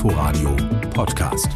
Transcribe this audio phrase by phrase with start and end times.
[0.00, 0.56] Inforadio
[0.94, 1.52] Podcast.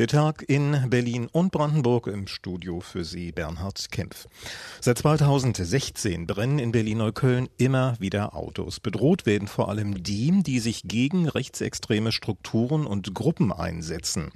[0.00, 4.28] Der Tag in Berlin und Brandenburg im Studio für Sie Bernhard Kempf.
[4.80, 8.80] Seit 2016 brennen in Berlin-Neukölln immer wieder Autos.
[8.80, 14.30] Bedroht werden vor allem die, die sich gegen rechtsextreme Strukturen und Gruppen einsetzen.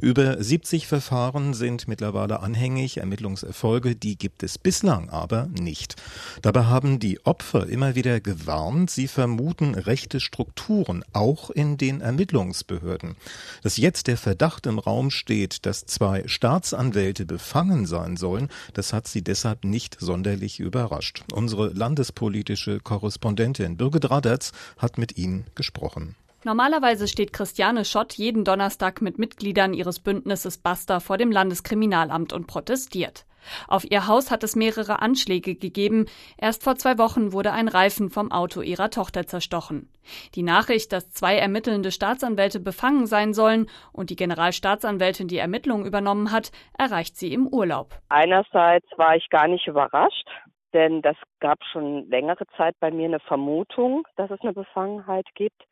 [0.00, 2.98] Über 70 Verfahren sind mittlerweile anhängig.
[2.98, 5.96] Ermittlungserfolge, die gibt es bislang aber nicht.
[6.42, 13.16] Dabei haben die Opfer immer wieder gewarnt, sie vermuten rechte Strukturen auch in den Ermittlungsbehörden.
[13.64, 19.06] Dass jetzt der Verdacht im Raum steht, dass zwei Staatsanwälte befangen sein sollen, das hat
[19.06, 21.24] sie deshalb nicht sonderlich überrascht.
[21.32, 26.16] Unsere landespolitische Korrespondentin Birgit Raderz hat mit ihnen gesprochen.
[26.44, 32.46] Normalerweise steht Christiane Schott jeden Donnerstag mit Mitgliedern ihres Bündnisses Basta vor dem Landeskriminalamt und
[32.46, 33.26] protestiert.
[33.66, 36.06] Auf ihr Haus hat es mehrere Anschläge gegeben.
[36.36, 39.88] Erst vor zwei Wochen wurde ein Reifen vom Auto ihrer Tochter zerstochen.
[40.34, 46.32] Die Nachricht, dass zwei ermittelnde Staatsanwälte befangen sein sollen und die Generalstaatsanwältin die Ermittlungen übernommen
[46.32, 47.98] hat, erreicht sie im Urlaub.
[48.08, 50.28] Einerseits war ich gar nicht überrascht,
[50.72, 55.62] denn das gab schon längere Zeit bei mir eine Vermutung, dass es eine Befangenheit gibt.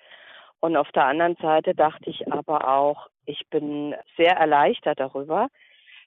[0.60, 5.48] Und auf der anderen Seite dachte ich aber auch, ich bin sehr erleichtert darüber,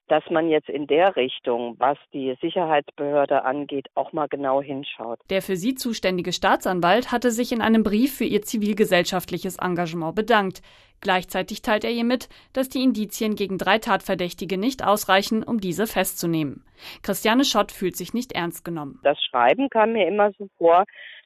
[0.09, 5.19] dass man jetzt in der Richtung, was die Sicherheitsbehörde angeht, auch mal genau hinschaut.
[5.29, 10.61] Der für sie zuständige Staatsanwalt hatte sich in einem Brief für ihr zivilgesellschaftliches Engagement bedankt.
[11.02, 15.87] Gleichzeitig teilt er ihr mit, dass die Indizien gegen drei Tatverdächtige nicht ausreichen, um diese
[15.87, 16.65] festzunehmen.
[17.03, 18.99] Christiane Schott fühlt sich nicht ernst genommen.
[19.03, 20.83] Das Schreiben kam mir immer so vor,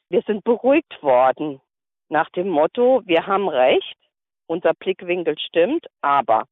[0.10, 1.60] wir sind beruhigt worden
[2.10, 3.98] nach dem Motto, wir haben recht,
[4.46, 6.44] unser Blickwinkel stimmt, aber.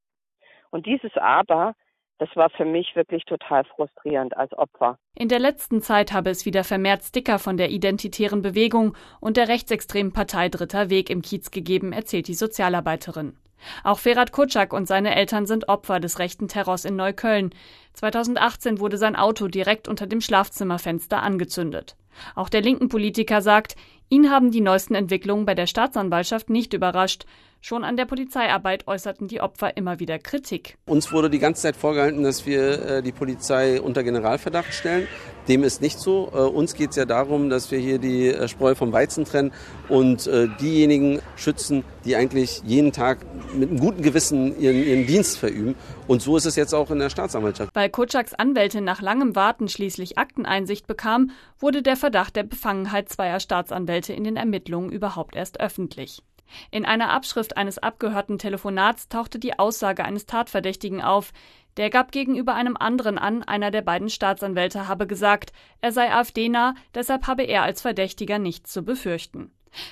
[0.72, 1.76] Und dieses Aber
[2.22, 5.00] das war für mich wirklich total frustrierend als Opfer.
[5.16, 9.48] In der letzten Zeit habe es wieder vermehrt Sticker von der identitären Bewegung und der
[9.48, 13.38] rechtsextremen Partei Dritter Weg im Kiez gegeben, erzählt die Sozialarbeiterin.
[13.84, 17.56] Auch Ferhat Kutschak und seine Eltern sind Opfer des rechten Terrors in Neukölln.
[17.94, 21.96] 2018 wurde sein Auto direkt unter dem Schlafzimmerfenster angezündet.
[22.36, 23.76] Auch der linken Politiker sagt,
[24.10, 27.26] ihn haben die neuesten Entwicklungen bei der Staatsanwaltschaft nicht überrascht.
[27.64, 30.80] Schon an der Polizeiarbeit äußerten die Opfer immer wieder Kritik.
[30.88, 35.08] Uns wurde die ganze Zeit vorgehalten, dass wir äh, die Polizei unter Generalverdacht stellen.
[35.48, 36.32] Dem ist nicht so.
[36.34, 39.54] Äh, uns geht es ja darum, dass wir hier die äh, Spreu vom Weizen trennen
[39.90, 40.30] und
[40.60, 43.20] diejenigen schützen, die eigentlich jeden Tag
[43.54, 45.76] mit einem guten Gewissen ihren, ihren Dienst verüben.
[46.08, 47.76] Und so ist es jetzt auch in der Staatsanwaltschaft.
[47.76, 53.40] Weil Kutschaks Anwältin nach langem Warten schließlich Akteneinsicht bekam, wurde der Verdacht der Befangenheit zweier
[53.40, 56.24] Staatsanwälte in den Ermittlungen überhaupt erst öffentlich.
[56.72, 61.32] In einer Abschrift eines abgehörten Telefonats tauchte die Aussage eines Tatverdächtigen auf.
[61.78, 66.76] Der gab gegenüber einem anderen an, einer der beiden Staatsanwälte habe gesagt, er sei AfD-nah,
[66.94, 69.52] deshalb habe er als Verdächtiger nichts zu befürchten.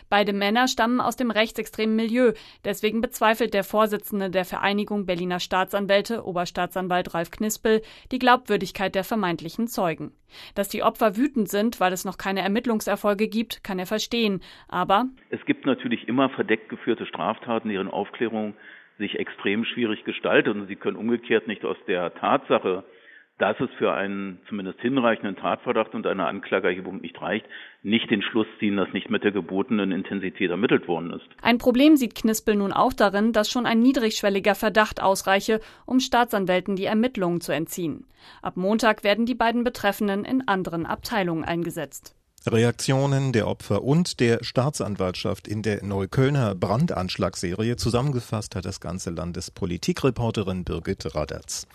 [0.10, 2.34] Beide Männer stammen aus dem rechtsextremen Milieu.
[2.66, 7.82] Deswegen bezweifelt der Vorsitzende der Vereinigung Berliner Staatsanwälte, Oberstaatsanwalt Ralf Knispel,
[8.12, 10.12] die Glaubwürdigkeit der vermeintlichen Zeugen.
[10.56, 14.42] Dass die Opfer wütend sind, weil es noch keine Ermittlungserfolge gibt, kann er verstehen.
[14.68, 18.56] Aber es gibt natürlich immer verdeckt geführte Straftaten, deren Aufklärung
[18.98, 22.84] sich extrem schwierig gestaltet und sie können umgekehrt nicht aus der Tatsache
[23.40, 27.46] dass es für einen zumindest hinreichenden Tatverdacht und eine Anklageerhebung nicht reicht,
[27.82, 31.26] nicht den Schluss ziehen, dass nicht mit der gebotenen Intensität ermittelt worden ist.
[31.42, 36.76] Ein Problem sieht Knispel nun auch darin, dass schon ein niedrigschwelliger Verdacht ausreiche, um Staatsanwälten
[36.76, 38.06] die Ermittlungen zu entziehen.
[38.42, 42.16] Ab Montag werden die beiden Betreffenden in anderen Abteilungen eingesetzt.
[42.46, 50.64] Reaktionen der Opfer und der Staatsanwaltschaft in der Neuköllner Brandanschlagsserie zusammengefasst hat das ganze Landespolitikreporterin
[50.64, 51.68] Birgit Raderz.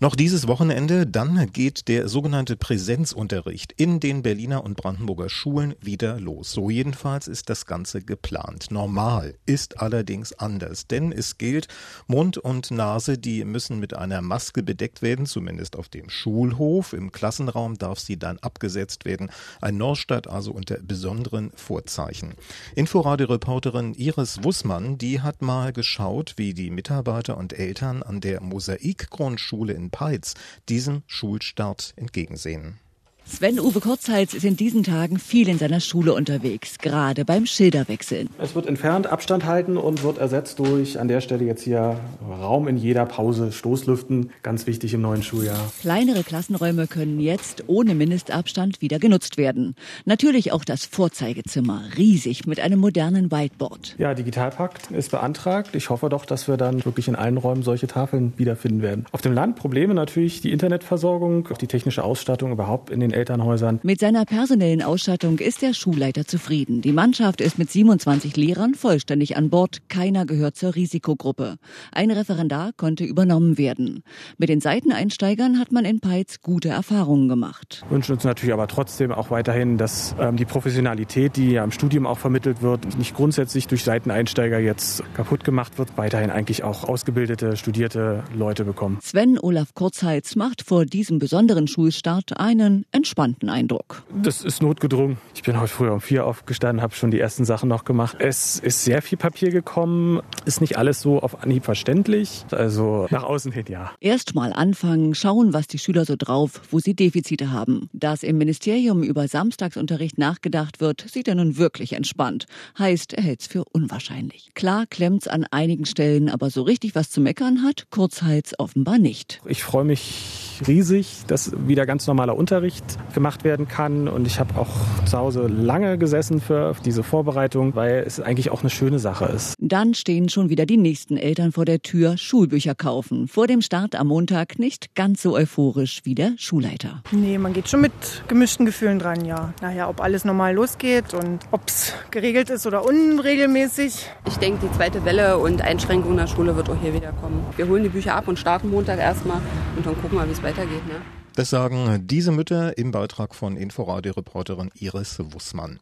[0.00, 6.18] Noch dieses Wochenende, dann geht der sogenannte Präsenzunterricht in den Berliner und Brandenburger Schulen wieder
[6.18, 6.50] los.
[6.50, 8.72] So jedenfalls ist das Ganze geplant.
[8.72, 11.68] Normal ist allerdings anders, denn es gilt,
[12.08, 16.92] Mund und Nase, die müssen mit einer Maske bedeckt werden, zumindest auf dem Schulhof.
[16.92, 19.30] Im Klassenraum darf sie dann abgesetzt werden.
[19.60, 22.34] Ein Norstadt also unter besonderen Vorzeichen.
[22.74, 29.72] Inforadio-Reporterin Iris Wussmann, die hat mal geschaut, wie die Mitarbeiter und Eltern an der Mosaikgrundschule
[29.72, 30.34] in in Peitz
[30.68, 32.80] diesem Schulstart entgegensehen.
[33.26, 38.28] Sven-Uwe Kurzhals ist in diesen Tagen viel in seiner Schule unterwegs, gerade beim Schilderwechseln.
[38.38, 41.98] Es wird entfernt Abstand halten und wird ersetzt durch an der Stelle jetzt hier
[42.28, 45.58] Raum in jeder Pause, Stoßlüften, ganz wichtig im neuen Schuljahr.
[45.80, 49.74] Kleinere Klassenräume können jetzt ohne Mindestabstand wieder genutzt werden.
[50.04, 53.94] Natürlich auch das Vorzeigezimmer, riesig mit einem modernen Whiteboard.
[53.96, 55.70] Ja, Digitalpakt ist beantragt.
[55.72, 59.06] Ich hoffe doch, dass wir dann wirklich in allen Räumen solche Tafeln wiederfinden werden.
[59.12, 63.80] Auf dem Land Probleme natürlich die Internetversorgung, die technische Ausstattung überhaupt in den Elternhäusern.
[63.82, 66.82] Mit seiner personellen Ausstattung ist der Schulleiter zufrieden.
[66.82, 69.88] Die Mannschaft ist mit 27 Lehrern vollständig an Bord.
[69.88, 71.56] Keiner gehört zur Risikogruppe.
[71.92, 74.02] Ein Referendar konnte übernommen werden.
[74.38, 77.82] Mit den Seiteneinsteigern hat man in Peitz gute Erfahrungen gemacht.
[77.88, 81.70] Wir wünschen uns natürlich aber trotzdem auch weiterhin, dass ähm, die Professionalität, die ja im
[81.70, 86.84] Studium auch vermittelt wird, nicht grundsätzlich durch Seiteneinsteiger jetzt kaputt gemacht wird, weiterhin eigentlich auch
[86.84, 88.98] ausgebildete, studierte Leute bekommen.
[89.02, 94.02] Sven Olaf Kurzheitz macht vor diesem besonderen Schulstart einen entspannten Eindruck.
[94.22, 95.18] Das ist notgedrungen.
[95.34, 98.16] Ich bin heute früher um vier aufgestanden, habe schon die ersten Sachen noch gemacht.
[98.18, 102.46] Es ist sehr viel Papier gekommen, ist nicht alles so auf Anhieb verständlich.
[102.50, 103.90] Also nach außen hin ja.
[104.00, 107.90] Erst mal anfangen, schauen, was die Schüler so drauf, wo sie Defizite haben.
[107.92, 112.46] Dass im Ministerium über Samstagsunterricht nachgedacht wird, sieht er nun wirklich entspannt.
[112.78, 114.48] Heißt, er hält's für unwahrscheinlich.
[114.54, 119.42] Klar klemmt's an einigen Stellen, aber so richtig was zu meckern hat Kurzheits offenbar nicht.
[119.44, 124.08] Ich freue mich riesig, dass wieder ganz normaler Unterricht gemacht werden kann.
[124.08, 124.70] Und ich habe auch
[125.04, 129.54] zu Hause lange gesessen für diese Vorbereitung, weil es eigentlich auch eine schöne Sache ist.
[129.58, 133.28] Dann stehen schon wieder die nächsten Eltern vor der Tür, Schulbücher kaufen.
[133.28, 137.02] Vor dem Start am Montag nicht ganz so euphorisch wie der Schulleiter.
[137.12, 137.92] Nee, man geht schon mit
[138.28, 139.52] gemischten Gefühlen dran, ja.
[139.60, 144.10] Naja, ob alles normal losgeht und ob es geregelt ist oder unregelmäßig.
[144.26, 147.44] Ich denke, die zweite Welle und Einschränkung in der Schule wird auch hier wieder kommen.
[147.56, 149.40] Wir holen die Bücher ab und starten Montag erstmal
[149.76, 150.86] und dann gucken wir, wie es weitergeht.
[150.86, 151.23] Ne?
[151.36, 155.80] Das sagen diese Mütter im Beitrag von Inforadio-Reporterin Iris Wussmann.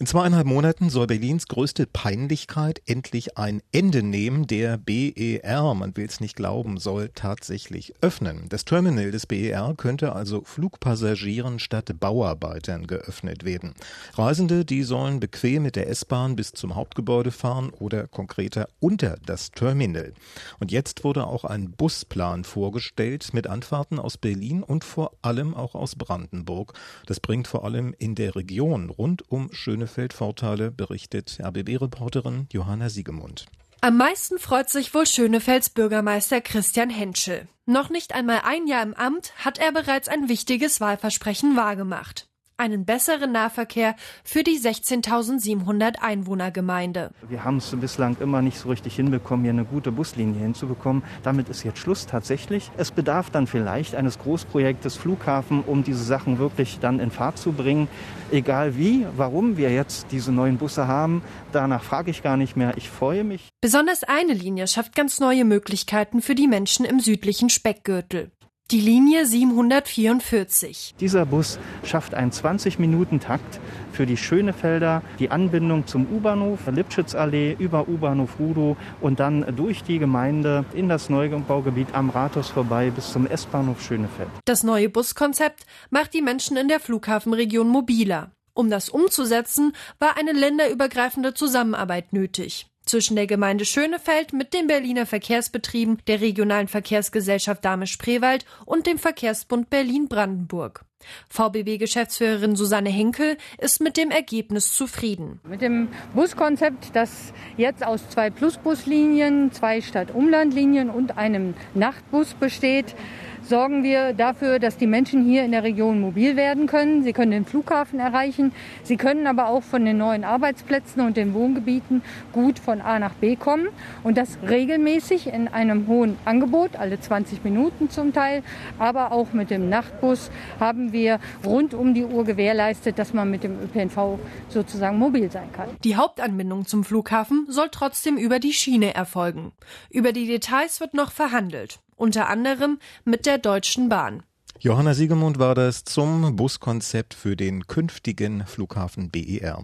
[0.00, 4.46] In zweieinhalb Monaten soll Berlins größte Peinlichkeit endlich ein Ende nehmen.
[4.46, 8.46] Der BER, man will es nicht glauben, soll tatsächlich öffnen.
[8.48, 13.74] Das Terminal des BER könnte also Flugpassagieren statt Bauarbeitern geöffnet werden.
[14.14, 19.50] Reisende, die sollen bequem mit der S-Bahn bis zum Hauptgebäude fahren oder konkreter unter das
[19.50, 20.14] Terminal.
[20.60, 25.74] Und jetzt wurde auch ein Busplan vorgestellt mit Anfahrten aus Berlin und vor allem auch
[25.74, 26.72] aus Brandenburg.
[27.04, 33.46] Das bringt vor allem in der Region rund um schöne Schönefeld berichtet RBB-Reporterin Johanna Siegemund.
[33.80, 37.48] Am meisten freut sich wohl Schönefelds Bürgermeister Christian Henschel.
[37.66, 42.29] Noch nicht einmal ein Jahr im Amt hat er bereits ein wichtiges Wahlversprechen wahrgemacht
[42.60, 47.10] einen besseren Nahverkehr für die 16.700 Einwohnergemeinde.
[47.28, 51.02] Wir haben es bislang immer nicht so richtig hinbekommen, hier eine gute Buslinie hinzubekommen.
[51.22, 52.70] Damit ist jetzt Schluss tatsächlich.
[52.76, 57.52] Es bedarf dann vielleicht eines Großprojektes Flughafen, um diese Sachen wirklich dann in Fahrt zu
[57.52, 57.88] bringen.
[58.30, 61.22] Egal wie, warum wir jetzt diese neuen Busse haben,
[61.52, 62.76] danach frage ich gar nicht mehr.
[62.76, 63.48] Ich freue mich.
[63.62, 68.30] Besonders eine Linie schafft ganz neue Möglichkeiten für die Menschen im südlichen Speckgürtel.
[68.70, 70.94] Die Linie 744.
[71.00, 73.58] Dieser Bus schafft einen 20-Minuten-Takt
[73.90, 79.98] für die Schönefelder, die Anbindung zum U-Bahnhof, Lipschitzallee über U-Bahnhof Rudow und dann durch die
[79.98, 84.30] Gemeinde in das Neubaugebiet am Rathaus vorbei bis zum S-Bahnhof Schönefeld.
[84.44, 88.30] Das neue Buskonzept macht die Menschen in der Flughafenregion mobiler.
[88.54, 95.06] Um das umzusetzen, war eine länderübergreifende Zusammenarbeit nötig zwischen der Gemeinde Schönefeld mit den Berliner
[95.06, 100.84] Verkehrsbetrieben, der regionalen Verkehrsgesellschaft Dahme-Spreewald und dem Verkehrsbund Berlin-Brandenburg.
[101.30, 105.40] VBB-Geschäftsführerin Susanne Henkel ist mit dem Ergebnis zufrieden.
[105.48, 112.94] Mit dem Buskonzept, das jetzt aus zwei Plusbuslinien, zwei Stadt-Umland-Linien und einem Nachtbus besteht,
[113.42, 117.02] sorgen wir dafür, dass die Menschen hier in der Region mobil werden können.
[117.02, 118.52] Sie können den Flughafen erreichen.
[118.82, 122.02] Sie können aber auch von den neuen Arbeitsplätzen und den Wohngebieten
[122.32, 123.68] gut von A nach B kommen.
[124.02, 128.42] Und das regelmäßig in einem hohen Angebot, alle 20 Minuten zum Teil.
[128.78, 133.44] Aber auch mit dem Nachtbus haben wir rund um die Uhr gewährleistet, dass man mit
[133.44, 134.18] dem ÖPNV
[134.48, 135.68] sozusagen mobil sein kann.
[135.84, 139.52] Die Hauptanbindung zum Flughafen soll trotzdem über die Schiene erfolgen.
[139.90, 144.22] Über die Details wird noch verhandelt unter anderem mit der Deutschen Bahn.
[144.58, 149.62] Johanna Siegemund war das zum Buskonzept für den künftigen Flughafen BER.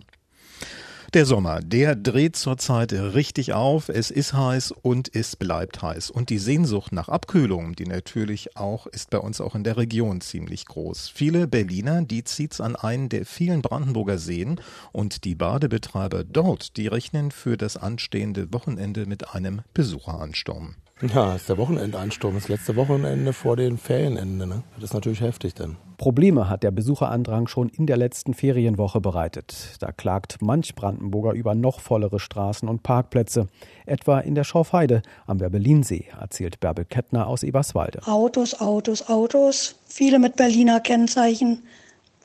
[1.14, 3.88] Der Sommer, der dreht zurzeit richtig auf.
[3.88, 6.10] Es ist heiß und es bleibt heiß.
[6.10, 10.20] Und die Sehnsucht nach Abkühlung, die natürlich auch, ist bei uns auch in der Region
[10.20, 11.08] ziemlich groß.
[11.08, 14.60] Viele Berliner, die zieht's an einen der vielen Brandenburger Seen
[14.92, 20.74] und die Badebetreiber dort, die rechnen für das anstehende Wochenende mit einem Besucheransturm.
[21.02, 24.46] Ja, ist der Wochenendeinsturm, das letzte Wochenende vor den Ferienende.
[24.46, 24.62] Ne?
[24.76, 25.76] Das ist natürlich heftig dann.
[25.98, 29.76] Probleme hat der Besucherandrang schon in der letzten Ferienwoche bereitet.
[29.80, 33.48] Da klagt manch Brandenburger über noch vollere Straßen und Parkplätze.
[33.84, 38.00] Etwa in der Schorfheide am Werbelinsee, erzählt Bärbel Kettner aus Eberswalde.
[38.06, 39.74] Autos, Autos, Autos.
[39.86, 41.64] Viele mit Berliner Kennzeichen.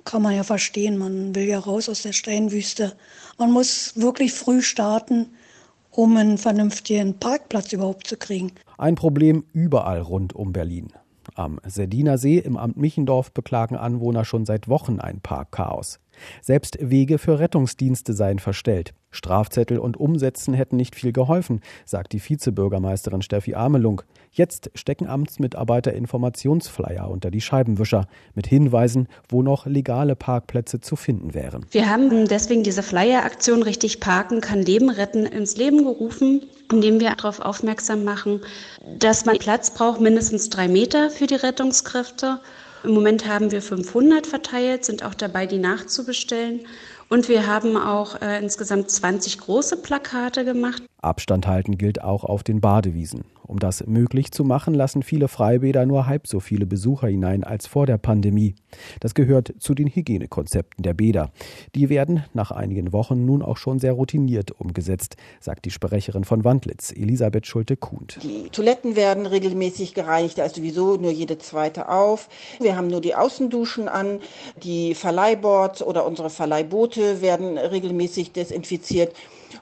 [0.05, 2.95] Kann man ja verstehen, man will ja raus aus der Steinwüste.
[3.37, 5.27] Man muss wirklich früh starten
[5.91, 8.53] um einen vernünftigen Parkplatz überhaupt zu kriegen.
[8.77, 10.93] Ein Problem überall rund um Berlin.
[11.35, 15.99] Am Serdiner See im Amt Michendorf beklagen Anwohner schon seit Wochen ein Parkchaos.
[16.41, 18.93] Selbst Wege für Rettungsdienste seien verstellt.
[19.11, 24.01] Strafzettel und Umsetzen hätten nicht viel geholfen, sagt die Vizebürgermeisterin Steffi Amelung.
[24.31, 31.33] Jetzt stecken Amtsmitarbeiter Informationsflyer unter die Scheibenwischer mit Hinweisen, wo noch legale Parkplätze zu finden
[31.33, 31.65] wären.
[31.71, 37.13] Wir haben deswegen diese Flyer-Aktion Richtig Parken kann Leben retten ins Leben gerufen, indem wir
[37.15, 38.39] darauf aufmerksam machen,
[38.97, 42.39] dass man Platz braucht, mindestens drei Meter für die Rettungskräfte.
[42.83, 46.61] Im Moment haben wir 500 verteilt, sind auch dabei, die nachzubestellen.
[47.11, 50.81] Und wir haben auch äh, insgesamt 20 große Plakate gemacht.
[51.01, 53.25] Abstand halten gilt auch auf den Badewiesen.
[53.51, 57.67] Um das möglich zu machen, lassen viele Freibäder nur halb so viele Besucher hinein als
[57.67, 58.55] vor der Pandemie.
[59.01, 61.31] Das gehört zu den Hygienekonzepten der Bäder.
[61.75, 66.45] Die werden nach einigen Wochen nun auch schon sehr routiniert umgesetzt, sagt die Sprecherin von
[66.45, 68.19] Wandlitz, Elisabeth Schulte-Kuhnt.
[68.23, 72.29] Die Toiletten werden regelmäßig gereinigt, da ist sowieso nur jede zweite auf.
[72.61, 74.21] Wir haben nur die Außenduschen an,
[74.63, 79.13] die Verleihboards oder unsere Verleihboote werden regelmäßig desinfiziert.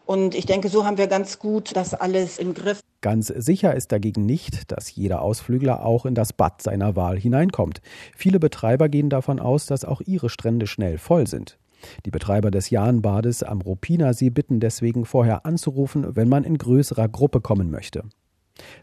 [0.05, 2.81] Und ich denke, so haben wir ganz gut das alles im Griff.
[3.01, 7.81] Ganz sicher ist dagegen nicht, dass jeder Ausflügler auch in das Bad seiner Wahl hineinkommt.
[8.15, 11.58] Viele Betreiber gehen davon aus, dass auch ihre Strände schnell voll sind.
[12.05, 17.39] Die Betreiber des Jahnbades am Rupinersee bitten deswegen vorher anzurufen, wenn man in größerer Gruppe
[17.39, 18.03] kommen möchte.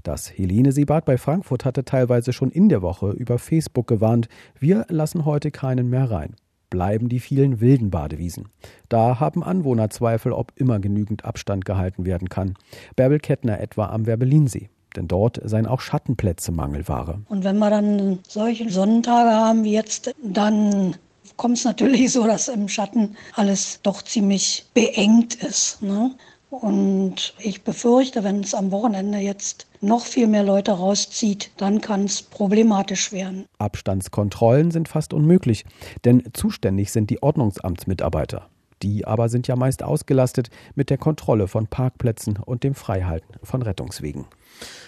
[0.02, 5.26] Das Helene-Seebad bei Frankfurt hatte teilweise schon in der Woche über Facebook gewarnt, wir lassen
[5.26, 6.36] heute keinen mehr rein
[6.70, 8.48] bleiben die vielen wilden Badewiesen.
[8.88, 12.54] Da haben Anwohner Zweifel, ob immer genügend Abstand gehalten werden kann.
[12.94, 14.68] Bärbel Kettner etwa am Werbelinsee.
[14.96, 17.20] Denn dort seien auch Schattenplätze Mangelware.
[17.28, 20.96] Und wenn wir dann solche Sonnentage haben wie jetzt, dann
[21.36, 25.82] kommt es natürlich so, dass im Schatten alles doch ziemlich beengt ist.
[25.82, 26.14] Ne?
[26.50, 32.04] Und ich befürchte, wenn es am Wochenende jetzt noch viel mehr Leute rauszieht, dann kann
[32.04, 33.46] es problematisch werden.
[33.58, 35.64] Abstandskontrollen sind fast unmöglich,
[36.04, 38.48] denn zuständig sind die Ordnungsamtsmitarbeiter.
[38.82, 43.62] Die aber sind ja meist ausgelastet mit der Kontrolle von Parkplätzen und dem Freihalten von
[43.62, 44.26] Rettungswegen.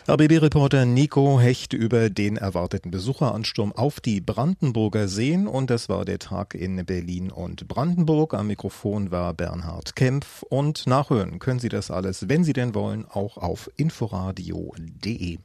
[0.09, 6.19] RBB-Reporter Nico Hecht über den erwarteten Besucheransturm auf die Brandenburger Seen und das war der
[6.19, 8.35] Tag in Berlin und Brandenburg.
[8.35, 13.05] Am Mikrofon war Bernhard Kempf und nachhören können Sie das alles, wenn Sie denn wollen,
[13.07, 15.39] auch auf inforadio.de.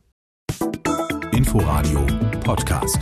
[1.34, 2.06] Inforadio
[2.44, 3.00] Podcast.